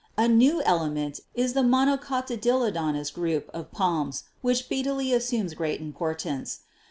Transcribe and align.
A 0.17 0.27
new 0.27 0.63
ele 0.63 0.89
ment 0.89 1.19
is 1.35 1.53
the 1.53 1.61
Monocotyledonous 1.61 3.11
group 3.13 3.51
of 3.53 3.71
Palms, 3.71 4.23
which 4.41 4.57
speedily 4.63 5.13
assumes 5.13 5.53
great 5.53 5.79
importance. 5.79 6.61